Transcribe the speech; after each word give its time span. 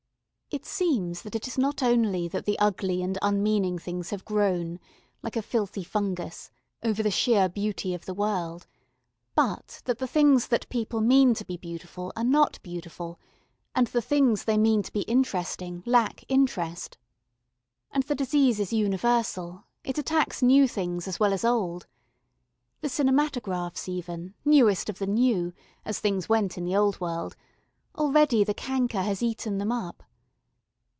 It 0.53 0.65
seems 0.65 1.21
that 1.21 1.33
it 1.33 1.47
is 1.47 1.57
not 1.57 1.81
only 1.81 2.27
that 2.27 2.43
the 2.43 2.59
ugly 2.59 3.01
and 3.01 3.17
unmeaning 3.21 3.79
things 3.79 4.09
have 4.09 4.25
grown, 4.25 4.81
like 5.23 5.37
a 5.37 5.41
filthy 5.41 5.81
fungus, 5.81 6.51
over 6.83 7.01
the 7.01 7.09
sheer 7.09 7.47
beauty 7.47 7.93
of 7.93 8.03
the 8.03 8.13
world, 8.13 8.67
but 9.33 9.81
that 9.85 9.99
the 9.99 10.07
things 10.07 10.49
that 10.49 10.67
people 10.67 10.99
mean 10.99 11.33
to 11.35 11.45
be 11.45 11.55
beautiful 11.55 12.11
are 12.17 12.25
not 12.25 12.59
beautiful, 12.63 13.17
and 13.73 13.87
the 13.87 14.01
things 14.01 14.43
they 14.43 14.57
mean 14.57 14.83
to 14.83 14.91
be 14.91 15.03
interesting 15.03 15.83
lack 15.85 16.25
interest. 16.27 16.97
And 17.89 18.03
the 18.03 18.13
disease 18.13 18.59
is 18.59 18.73
universal: 18.73 19.63
it 19.85 19.97
attacks 19.97 20.43
new 20.43 20.67
things 20.67 21.07
as 21.07 21.17
well 21.17 21.31
as 21.31 21.45
old. 21.45 21.87
The 22.81 22.89
cinematographs 22.89 23.87
even, 23.87 24.33
newest 24.43 24.89
of 24.89 24.99
the 24.99 25.07
new, 25.07 25.53
as 25.85 25.99
things 26.01 26.27
went 26.27 26.57
in 26.57 26.65
the 26.65 26.75
old 26.75 26.99
world; 26.99 27.37
already 27.95 28.43
the 28.43 28.53
canker 28.53 29.03
has 29.03 29.23
eaten 29.23 29.57
them 29.57 29.71
up. 29.71 30.03